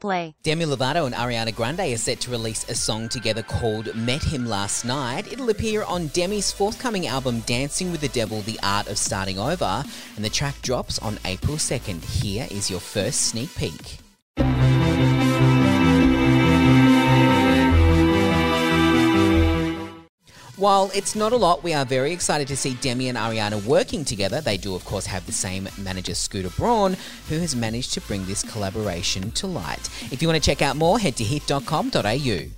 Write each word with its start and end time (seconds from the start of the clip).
Play. 0.00 0.34
Demi 0.42 0.64
Lovato 0.64 1.06
and 1.06 1.14
Ariana 1.14 1.54
Grande 1.54 1.80
are 1.80 1.96
set 1.96 2.20
to 2.20 2.30
release 2.30 2.68
a 2.68 2.74
song 2.74 3.08
together 3.08 3.42
called 3.42 3.94
Met 3.94 4.22
Him 4.22 4.46
Last 4.46 4.84
Night. 4.84 5.32
It'll 5.32 5.50
appear 5.50 5.82
on 5.84 6.08
Demi's 6.08 6.52
forthcoming 6.52 7.06
album 7.06 7.40
Dancing 7.40 7.90
with 7.90 8.00
the 8.00 8.08
Devil 8.08 8.42
The 8.42 8.60
Art 8.62 8.88
of 8.88 8.98
Starting 8.98 9.38
Over, 9.38 9.84
and 10.16 10.24
the 10.24 10.30
track 10.30 10.60
drops 10.62 10.98
on 11.00 11.18
April 11.24 11.56
2nd. 11.56 12.04
Here 12.04 12.46
is 12.50 12.70
your 12.70 12.80
first 12.80 13.22
sneak 13.22 13.54
peek. 13.56 14.05
While 20.56 20.90
it's 20.94 21.14
not 21.14 21.32
a 21.32 21.36
lot, 21.36 21.62
we 21.62 21.74
are 21.74 21.84
very 21.84 22.12
excited 22.12 22.48
to 22.48 22.56
see 22.56 22.72
Demi 22.80 23.08
and 23.08 23.18
Ariana 23.18 23.62
working 23.62 24.06
together. 24.06 24.40
They 24.40 24.56
do, 24.56 24.74
of 24.74 24.86
course, 24.86 25.04
have 25.04 25.26
the 25.26 25.32
same 25.32 25.68
manager, 25.76 26.14
Scooter 26.14 26.48
Braun, 26.48 26.96
who 27.28 27.38
has 27.40 27.54
managed 27.54 27.92
to 27.92 28.00
bring 28.00 28.24
this 28.24 28.42
collaboration 28.42 29.32
to 29.32 29.46
light. 29.46 29.90
If 30.10 30.22
you 30.22 30.28
want 30.28 30.42
to 30.42 30.50
check 30.50 30.62
out 30.62 30.76
more, 30.76 30.98
head 30.98 31.16
to 31.16 31.24
hit.com.au. 31.24 32.55